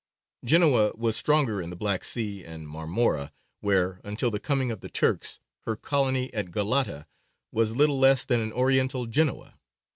Genoa 0.43 0.91
was 0.95 1.15
stronger 1.15 1.61
in 1.61 1.69
the 1.69 1.75
Black 1.75 2.03
Sea 2.03 2.43
and 2.43 2.67
Marmora, 2.67 3.31
where, 3.59 4.01
until 4.03 4.31
the 4.31 4.39
coming 4.39 4.71
of 4.71 4.79
the 4.79 4.89
Turks, 4.89 5.39
her 5.67 5.75
colony 5.75 6.33
at 6.33 6.49
Galata 6.49 7.05
was 7.51 7.75
little 7.75 7.99
less 7.99 8.25
than 8.25 8.39
an 8.39 8.51
Oriental 8.51 9.05
Genoa. 9.05 9.59